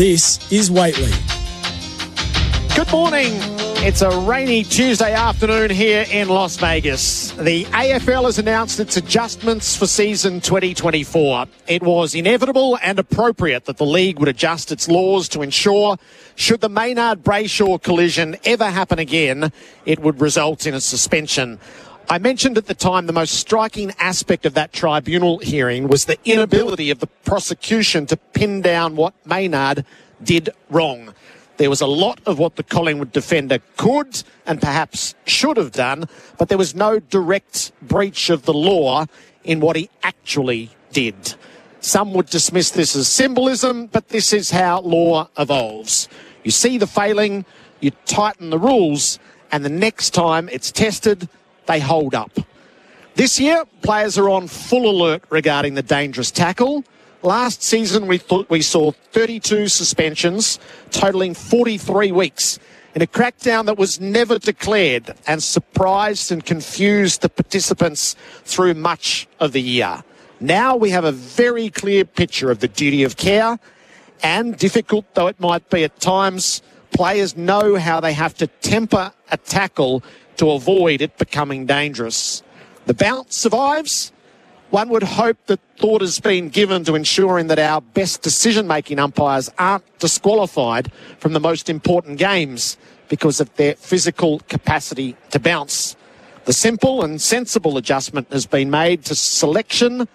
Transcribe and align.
This 0.00 0.50
is 0.50 0.70
Whateley. 0.70 1.12
Good 2.74 2.90
morning. 2.90 3.34
It's 3.84 4.00
a 4.00 4.08
rainy 4.20 4.64
Tuesday 4.64 5.12
afternoon 5.12 5.68
here 5.68 6.06
in 6.10 6.30
Las 6.30 6.56
Vegas. 6.56 7.32
The 7.32 7.64
AFL 7.66 8.24
has 8.24 8.38
announced 8.38 8.80
its 8.80 8.96
adjustments 8.96 9.76
for 9.76 9.86
season 9.86 10.40
2024. 10.40 11.44
It 11.68 11.82
was 11.82 12.14
inevitable 12.14 12.78
and 12.82 12.98
appropriate 12.98 13.66
that 13.66 13.76
the 13.76 13.84
league 13.84 14.18
would 14.20 14.28
adjust 14.30 14.72
its 14.72 14.88
laws 14.88 15.28
to 15.28 15.42
ensure, 15.42 15.98
should 16.34 16.62
the 16.62 16.70
Maynard 16.70 17.22
Brayshaw 17.22 17.82
collision 17.82 18.38
ever 18.46 18.70
happen 18.70 18.98
again, 18.98 19.52
it 19.84 19.98
would 19.98 20.18
result 20.18 20.66
in 20.66 20.72
a 20.72 20.80
suspension. 20.80 21.58
I 22.12 22.18
mentioned 22.18 22.58
at 22.58 22.66
the 22.66 22.74
time 22.74 23.06
the 23.06 23.12
most 23.12 23.34
striking 23.34 23.92
aspect 24.00 24.44
of 24.44 24.54
that 24.54 24.72
tribunal 24.72 25.38
hearing 25.38 25.86
was 25.86 26.06
the 26.06 26.18
inability 26.24 26.90
of 26.90 26.98
the 26.98 27.06
prosecution 27.06 28.04
to 28.06 28.16
pin 28.16 28.62
down 28.62 28.96
what 28.96 29.14
Maynard 29.24 29.84
did 30.20 30.50
wrong. 30.70 31.14
There 31.58 31.70
was 31.70 31.80
a 31.80 31.86
lot 31.86 32.18
of 32.26 32.36
what 32.36 32.56
the 32.56 32.64
Collingwood 32.64 33.12
defender 33.12 33.60
could 33.76 34.24
and 34.44 34.60
perhaps 34.60 35.14
should 35.24 35.56
have 35.56 35.70
done, 35.70 36.08
but 36.36 36.48
there 36.48 36.58
was 36.58 36.74
no 36.74 36.98
direct 36.98 37.70
breach 37.80 38.28
of 38.28 38.44
the 38.44 38.54
law 38.54 39.06
in 39.44 39.60
what 39.60 39.76
he 39.76 39.88
actually 40.02 40.70
did. 40.90 41.36
Some 41.78 42.12
would 42.14 42.26
dismiss 42.26 42.72
this 42.72 42.96
as 42.96 43.06
symbolism, 43.06 43.86
but 43.86 44.08
this 44.08 44.32
is 44.32 44.50
how 44.50 44.80
law 44.80 45.28
evolves. 45.38 46.08
You 46.42 46.50
see 46.50 46.76
the 46.76 46.88
failing, 46.88 47.44
you 47.78 47.92
tighten 48.04 48.50
the 48.50 48.58
rules, 48.58 49.20
and 49.52 49.64
the 49.64 49.68
next 49.68 50.10
time 50.10 50.48
it's 50.48 50.72
tested, 50.72 51.28
they 51.66 51.80
hold 51.80 52.14
up. 52.14 52.30
This 53.14 53.38
year, 53.38 53.64
players 53.82 54.16
are 54.16 54.30
on 54.30 54.48
full 54.48 54.88
alert 54.88 55.24
regarding 55.30 55.74
the 55.74 55.82
dangerous 55.82 56.30
tackle. 56.30 56.84
Last 57.22 57.62
season, 57.62 58.06
we 58.06 58.16
thought 58.16 58.48
we 58.48 58.62
saw 58.62 58.92
32 59.12 59.68
suspensions, 59.68 60.58
totaling 60.90 61.34
43 61.34 62.12
weeks, 62.12 62.58
in 62.94 63.02
a 63.02 63.06
crackdown 63.06 63.66
that 63.66 63.76
was 63.76 64.00
never 64.00 64.38
declared 64.38 65.14
and 65.26 65.42
surprised 65.42 66.32
and 66.32 66.44
confused 66.44 67.20
the 67.20 67.28
participants 67.28 68.16
through 68.44 68.74
much 68.74 69.28
of 69.38 69.52
the 69.52 69.60
year. 69.60 70.02
Now 70.40 70.74
we 70.74 70.90
have 70.90 71.04
a 71.04 71.12
very 71.12 71.68
clear 71.68 72.04
picture 72.04 72.50
of 72.50 72.60
the 72.60 72.68
duty 72.68 73.02
of 73.04 73.16
care, 73.16 73.58
and 74.22 74.56
difficult 74.56 75.04
though 75.14 75.26
it 75.26 75.38
might 75.38 75.68
be 75.68 75.84
at 75.84 76.00
times, 76.00 76.62
players 76.92 77.36
know 77.36 77.76
how 77.76 78.00
they 78.00 78.14
have 78.14 78.34
to 78.38 78.46
temper 78.46 79.12
a 79.30 79.36
tackle 79.36 80.02
to 80.40 80.50
avoid 80.52 81.02
it 81.02 81.18
becoming 81.18 81.66
dangerous. 81.66 82.42
The 82.86 82.94
bounce 82.94 83.36
survives 83.36 84.10
one 84.70 84.88
would 84.88 85.02
hope 85.02 85.36
that 85.46 85.60
thought 85.76 86.00
has 86.00 86.18
been 86.18 86.48
given 86.48 86.82
to 86.84 86.94
ensuring 86.94 87.48
that 87.48 87.58
our 87.58 87.82
best 87.82 88.22
decision 88.22 88.66
making 88.66 88.98
umpires 88.98 89.50
aren't 89.58 89.98
disqualified 89.98 90.90
from 91.18 91.34
the 91.34 91.40
most 91.40 91.68
important 91.68 92.18
games 92.18 92.78
because 93.10 93.38
of 93.40 93.54
their 93.56 93.74
physical 93.74 94.38
capacity 94.48 95.14
to 95.30 95.38
bounce. 95.38 95.94
The 96.46 96.54
simple 96.54 97.04
and 97.04 97.20
sensible 97.20 97.76
adjustment 97.76 98.32
has 98.32 98.46
been 98.46 98.70
made 98.70 99.04
to 99.06 99.14
selection 99.14 100.08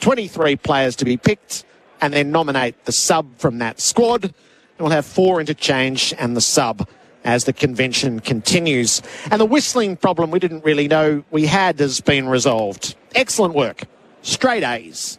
23 0.00 0.56
players 0.56 0.96
to 0.96 1.06
be 1.06 1.16
picked 1.16 1.64
and 2.02 2.12
then 2.12 2.30
nominate 2.30 2.84
the 2.84 2.92
sub 2.92 3.38
from 3.38 3.56
that 3.58 3.80
squad. 3.80 4.34
We'll 4.78 4.90
have 4.90 5.06
four 5.06 5.40
interchange 5.40 6.12
and 6.18 6.36
the 6.36 6.42
sub 6.42 6.86
as 7.24 7.44
the 7.44 7.52
convention 7.52 8.20
continues. 8.20 9.02
And 9.30 9.40
the 9.40 9.46
whistling 9.46 9.96
problem 9.96 10.30
we 10.30 10.38
didn't 10.38 10.64
really 10.64 10.88
know 10.88 11.24
we 11.30 11.46
had 11.46 11.78
has 11.80 12.00
been 12.00 12.28
resolved. 12.28 12.94
Excellent 13.14 13.54
work. 13.54 13.84
Straight 14.22 14.62
A's. 14.62 15.18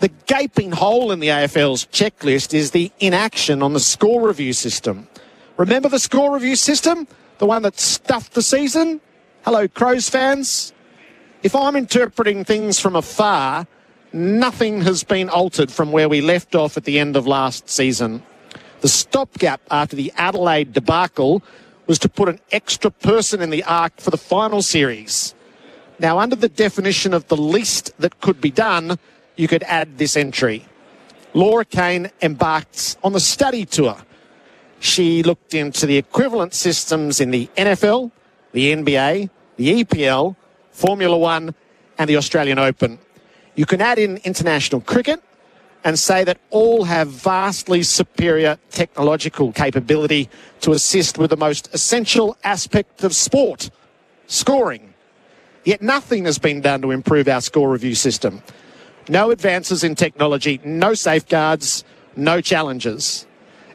The 0.00 0.08
gaping 0.26 0.72
hole 0.72 1.12
in 1.12 1.20
the 1.20 1.28
AFL's 1.28 1.86
checklist 1.86 2.52
is 2.52 2.72
the 2.72 2.90
inaction 3.00 3.62
on 3.62 3.72
the 3.72 3.80
score 3.80 4.26
review 4.26 4.52
system. 4.52 5.08
Remember 5.56 5.88
the 5.88 5.98
score 5.98 6.34
review 6.34 6.56
system? 6.56 7.06
The 7.38 7.46
one 7.46 7.62
that 7.62 7.78
stuffed 7.78 8.34
the 8.34 8.42
season? 8.42 9.00
Hello, 9.44 9.68
Crows 9.68 10.08
fans. 10.08 10.72
If 11.42 11.54
I'm 11.54 11.76
interpreting 11.76 12.44
things 12.44 12.80
from 12.80 12.96
afar, 12.96 13.66
nothing 14.12 14.80
has 14.82 15.04
been 15.04 15.28
altered 15.28 15.70
from 15.70 15.92
where 15.92 16.08
we 16.08 16.20
left 16.20 16.54
off 16.54 16.76
at 16.76 16.84
the 16.84 16.98
end 16.98 17.16
of 17.16 17.26
last 17.26 17.68
season. 17.68 18.22
The 18.84 18.88
stopgap 18.88 19.62
after 19.70 19.96
the 19.96 20.12
Adelaide 20.14 20.74
debacle 20.74 21.42
was 21.86 21.98
to 22.00 22.08
put 22.10 22.28
an 22.28 22.38
extra 22.52 22.90
person 22.90 23.40
in 23.40 23.48
the 23.48 23.64
ARC 23.64 23.98
for 23.98 24.10
the 24.10 24.18
final 24.18 24.60
series. 24.60 25.34
Now, 25.98 26.18
under 26.18 26.36
the 26.36 26.50
definition 26.50 27.14
of 27.14 27.26
the 27.28 27.36
least 27.38 27.98
that 27.98 28.20
could 28.20 28.42
be 28.42 28.50
done, 28.50 28.98
you 29.36 29.48
could 29.48 29.62
add 29.62 29.96
this 29.96 30.18
entry. 30.18 30.66
Laura 31.32 31.64
Kane 31.64 32.10
embarked 32.20 32.98
on 33.02 33.14
the 33.14 33.20
study 33.20 33.64
tour. 33.64 33.96
She 34.80 35.22
looked 35.22 35.54
into 35.54 35.86
the 35.86 35.96
equivalent 35.96 36.52
systems 36.52 37.22
in 37.22 37.30
the 37.30 37.48
NFL, 37.56 38.10
the 38.52 38.70
NBA, 38.70 39.30
the 39.56 39.82
EPL, 39.82 40.36
Formula 40.72 41.16
One, 41.16 41.54
and 41.96 42.10
the 42.10 42.18
Australian 42.18 42.58
Open. 42.58 42.98
You 43.54 43.64
can 43.64 43.80
add 43.80 43.98
in 43.98 44.18
international 44.24 44.82
cricket, 44.82 45.22
and 45.84 45.98
say 45.98 46.24
that 46.24 46.38
all 46.50 46.84
have 46.84 47.08
vastly 47.08 47.82
superior 47.82 48.58
technological 48.70 49.52
capability 49.52 50.30
to 50.62 50.72
assist 50.72 51.18
with 51.18 51.28
the 51.28 51.36
most 51.36 51.72
essential 51.74 52.36
aspect 52.42 53.04
of 53.04 53.14
sport 53.14 53.70
scoring. 54.26 54.94
Yet 55.64 55.82
nothing 55.82 56.24
has 56.24 56.38
been 56.38 56.62
done 56.62 56.80
to 56.82 56.90
improve 56.90 57.28
our 57.28 57.42
score 57.42 57.70
review 57.70 57.94
system. 57.94 58.42
No 59.08 59.30
advances 59.30 59.84
in 59.84 59.94
technology, 59.94 60.60
no 60.64 60.94
safeguards, 60.94 61.84
no 62.16 62.40
challenges. 62.40 63.26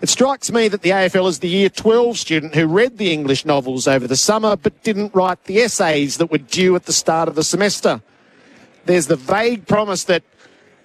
It 0.02 0.10
strikes 0.10 0.52
me 0.52 0.70
that 0.70 0.82
the 0.82 0.92
AFL 0.92 1.28
is 1.28 1.40
the 1.40 1.50
year 1.50 1.70
12 1.70 2.18
student 2.18 2.56
who 2.56 2.66
read 2.66 2.98
the 2.98 3.12
English 3.12 3.46
novels 3.46 3.88
over 3.88 4.08
the 4.08 4.16
summer 4.16 4.56
but 4.56 4.82
didn't 4.82 5.14
write 5.14 5.44
the 5.44 5.60
essays 5.60 6.18
that 6.18 6.32
were 6.32 6.38
due 6.38 6.76
at 6.76 6.86
the 6.86 6.94
start 6.94 7.28
of 7.28 7.36
the 7.36 7.44
semester. 7.44 8.02
There's 8.86 9.08
the 9.08 9.18
vague 9.18 9.68
promise 9.68 10.06
that 10.06 10.24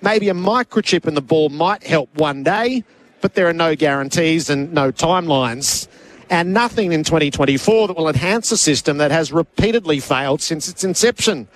maybe 0.05 0.29
a 0.29 0.35
microchip 0.35 1.09
in 1.09 1.15
the 1.15 1.23
ball 1.23 1.49
might 1.49 1.83
help 1.83 2.15
one 2.15 2.45
day, 2.45 2.85
but 3.23 3.35
there 3.35 3.49
are 3.49 3.55
no 3.55 3.75
guarantees 3.75 4.51
and 4.51 4.73
no 4.73 4.93
timelines. 4.93 5.89
And 6.31 6.53
nothing 6.53 6.93
in 6.93 7.03
2024 7.03 7.89
that 7.89 7.97
will 7.97 8.09
enhance 8.09 8.53
a 8.53 8.59
system 8.59 8.99
that 8.99 9.11
has 9.11 9.33
repeatedly 9.33 9.99
failed 10.01 10.41
since 10.41 10.69
its 10.69 10.85
inception 10.85 11.49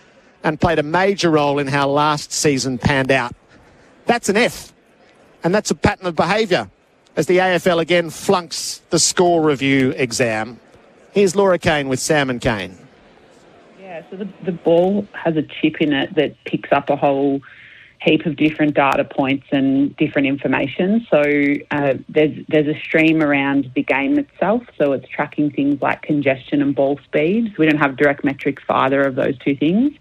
and 0.43 0.61
played 0.61 0.79
a 0.79 0.83
major 0.83 1.31
role 1.31 1.59
in 1.59 1.67
how 1.67 1.89
last 1.89 2.33
season 2.33 2.79
panned 2.79 3.11
out. 3.11 3.35
That's 4.07 4.29
an 4.29 4.37
F. 4.37 4.73
And 5.45 5.55
that's 5.55 5.71
a 5.71 5.75
pattern 5.75 6.07
of 6.07 6.17
behaviour 6.17 6.71
as 7.17 7.27
the 7.27 7.39
AFL 7.39 7.81
again 7.81 8.11
flunks 8.11 8.81
the 8.91 8.99
score 8.99 9.43
review 9.43 9.91
exam. 9.97 10.59
Here's 11.13 11.35
Laura 11.35 11.59
Kane 11.59 11.89
with 11.89 12.01
Sam 12.01 12.31
and 12.31 12.41
Kane. 12.41 12.77
Yeah, 13.81 14.03
so 14.11 14.17
the, 14.17 14.29
the 14.45 14.53
ball 14.53 15.07
has 15.13 15.37
a 15.37 15.43
chip 15.43 15.81
in 15.81 15.93
it 15.93 16.15
that 16.15 16.37
picks 16.45 16.71
up 16.73 16.91
a 16.91 16.97
whole 16.97 17.41
heap 18.01 18.27
of 18.27 18.37
different 18.37 18.75
data 18.75 19.05
points 19.05 19.47
and 19.51 19.97
different 19.97 20.29
information. 20.29 21.07
So 21.11 21.23
uh, 21.71 21.95
there's 22.09 22.47
there's 22.49 22.69
a 22.69 22.79
stream 22.81 23.23
around 23.23 23.71
the 23.75 23.83
game 23.83 24.19
itself. 24.19 24.63
So 24.79 24.93
it's 24.93 25.09
tracking 25.09 25.51
things 25.51 25.83
like 25.83 26.03
congestion 26.03 26.63
and 26.63 26.75
ball 26.75 26.99
speed. 27.05 27.57
We 27.59 27.67
don't 27.67 27.79
have 27.79 27.97
direct 27.97 28.25
metrics 28.25 28.63
for 28.65 28.77
either 28.77 29.03
of 29.03 29.17
those 29.17 29.37
two 29.39 29.57
things. 29.57 29.93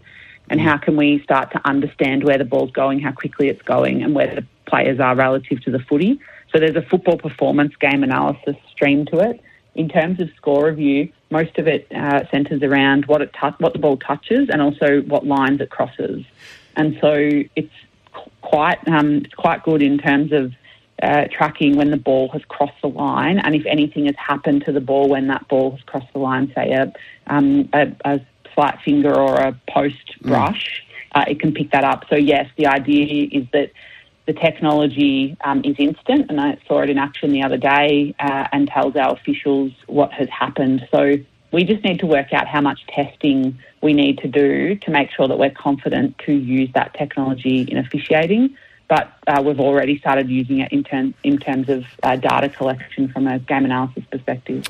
And 0.49 0.61
how 0.61 0.77
can 0.77 0.95
we 0.95 1.21
start 1.23 1.51
to 1.51 1.61
understand 1.67 2.23
where 2.23 2.37
the 2.37 2.45
ball's 2.45 2.71
going, 2.71 2.99
how 2.99 3.11
quickly 3.11 3.49
it's 3.49 3.61
going, 3.63 4.01
and 4.01 4.15
where 4.15 4.33
the 4.33 4.45
players 4.65 4.97
are 4.99 5.13
relative 5.13 5.61
to 5.63 5.71
the 5.71 5.79
footy? 5.79 6.19
So 6.53 6.59
there's 6.59 6.77
a 6.77 6.81
football 6.81 7.17
performance 7.17 7.75
game 7.75 8.01
analysis 8.03 8.55
stream 8.71 9.05
to 9.07 9.19
it. 9.19 9.41
In 9.75 9.89
terms 9.89 10.21
of 10.21 10.29
score 10.37 10.65
review, 10.65 11.11
most 11.29 11.57
of 11.59 11.67
it 11.67 11.91
uh, 11.91 12.25
centres 12.31 12.63
around 12.63 13.05
what 13.05 13.21
it 13.21 13.35
tu- 13.39 13.55
what 13.59 13.73
the 13.73 13.79
ball 13.79 13.97
touches 13.97 14.49
and 14.49 14.61
also 14.61 15.01
what 15.01 15.25
lines 15.25 15.59
it 15.59 15.69
crosses. 15.69 16.23
And 16.77 16.97
so 17.01 17.13
it's 17.55 17.73
quite 18.41 18.79
um, 18.87 19.23
quite 19.35 19.63
good 19.63 19.81
in 19.81 19.97
terms 19.97 20.31
of 20.31 20.53
uh, 21.01 21.25
tracking 21.31 21.75
when 21.75 21.91
the 21.91 21.97
ball 21.97 22.29
has 22.29 22.43
crossed 22.45 22.81
the 22.81 22.87
line, 22.87 23.39
and 23.39 23.53
if 23.53 23.65
anything 23.65 24.05
has 24.05 24.15
happened 24.15 24.65
to 24.65 24.71
the 24.71 24.81
ball 24.81 25.09
when 25.09 25.27
that 25.27 25.47
ball 25.47 25.71
has 25.71 25.81
crossed 25.81 26.11
the 26.13 26.19
line, 26.19 26.51
say 26.55 26.71
a 26.71 26.91
um, 27.27 27.69
a, 27.73 27.91
a, 28.05 28.21
slight 28.55 28.79
finger 28.83 29.13
or 29.13 29.35
a 29.35 29.59
post 29.69 30.15
mm. 30.19 30.29
brush, 30.29 30.83
mm. 31.13 31.21
uh, 31.21 31.25
it 31.27 31.39
can 31.39 31.53
pick 31.53 31.69
that 31.71 31.83
up. 31.83 32.05
So 32.09 32.15
yes, 32.15 32.49
the 32.57 32.65
idea 32.65 33.27
is 33.31 33.45
that 33.53 33.71
the 34.25 34.33
technology 34.33 35.37
um, 35.43 35.61
is 35.63 35.75
instant, 35.77 36.29
and 36.29 36.41
I 36.41 36.57
saw 36.67 36.81
it 36.81 36.89
in 36.89 36.97
action 36.97 37.31
the 37.31 37.43
other 37.43 37.57
day, 37.57 38.15
uh, 38.19 38.47
and 38.51 38.67
tells 38.67 38.95
our 38.95 39.13
officials 39.13 39.73
what 39.85 40.11
has 40.13 40.29
happened. 40.29 40.87
So 40.91 41.13
we 41.51 41.63
just 41.63 41.83
need 41.83 41.99
to 41.99 42.05
work 42.05 42.33
out 42.33 42.47
how 42.47 42.61
much 42.61 42.85
testing 42.87 43.57
we 43.81 43.93
need 43.93 44.17
to 44.19 44.27
do 44.27 44.75
to 44.75 44.91
make 44.91 45.11
sure 45.11 45.27
that 45.27 45.37
we're 45.37 45.51
confident 45.51 46.17
to 46.25 46.33
use 46.33 46.69
that 46.73 46.93
technology 46.93 47.61
in 47.61 47.77
officiating. 47.77 48.55
But 48.87 49.11
uh, 49.27 49.41
we've 49.45 49.59
already 49.59 49.99
started 49.99 50.29
using 50.29 50.59
it 50.59 50.71
in, 50.71 51.13
in 51.23 51.37
terms 51.37 51.69
of 51.69 51.85
uh, 52.03 52.15
data 52.15 52.49
collection 52.49 53.09
from 53.09 53.27
a 53.27 53.39
game 53.39 53.65
analysis 53.65 54.03
perspective. 54.09 54.65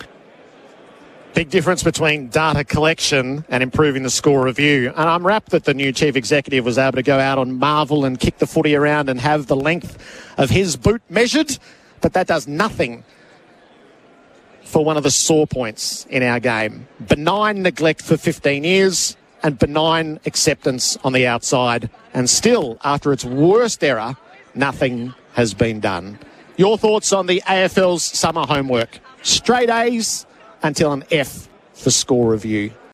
Big 1.33 1.50
difference 1.51 1.83
between 1.83 2.29
data 2.29 2.63
collection 2.63 3.45
and 3.50 3.62
improving 3.62 4.01
the 4.01 4.09
score 4.09 4.44
review. 4.44 4.88
And 4.95 5.09
I'm 5.09 5.25
rapt 5.25 5.51
that 5.51 5.65
the 5.65 5.74
new 5.74 5.91
chief 5.91 6.15
executive 6.15 6.65
was 6.65 6.79
able 6.79 6.94
to 6.94 7.03
go 7.03 7.19
out 7.19 7.38
on 7.38 7.53
Marvel 7.53 8.06
and 8.06 8.19
kick 8.19 8.39
the 8.39 8.47
footy 8.47 8.75
around 8.75 9.07
and 9.07 9.21
have 9.21 9.45
the 9.45 9.56
length 9.56 10.33
of 10.39 10.50
his 10.50 10.75
boot 10.75 11.01
measured 11.09 11.57
but 12.01 12.13
that 12.13 12.27
does 12.27 12.47
nothing 12.47 13.03
for 14.67 14.83
one 14.83 14.97
of 14.97 15.03
the 15.03 15.11
sore 15.11 15.47
points 15.47 16.05
in 16.09 16.21
our 16.21 16.41
game. 16.41 16.87
Benign 17.07 17.61
neglect 17.61 18.01
for 18.01 18.17
15 18.17 18.65
years 18.65 19.15
and 19.41 19.57
benign 19.57 20.19
acceptance 20.25 20.97
on 21.05 21.13
the 21.13 21.25
outside. 21.25 21.89
And 22.13 22.29
still, 22.29 22.77
after 22.83 23.13
its 23.13 23.23
worst 23.23 23.81
error, 23.81 24.17
nothing 24.55 25.13
has 25.33 25.53
been 25.53 25.79
done. 25.79 26.19
Your 26.57 26.77
thoughts 26.77 27.13
on 27.13 27.27
the 27.27 27.41
AFL's 27.47 28.03
summer 28.03 28.45
homework? 28.45 28.99
Straight 29.21 29.69
A's 29.69 30.25
until 30.61 30.91
an 30.91 31.05
F 31.11 31.47
for 31.73 31.89
score 31.89 32.31
review. 32.31 32.73